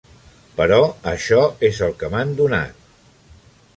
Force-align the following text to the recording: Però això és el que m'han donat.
Però 0.59 0.79
això 1.11 1.43
és 1.71 1.81
el 1.89 1.93
que 2.01 2.11
m'han 2.15 2.33
donat. 2.41 2.93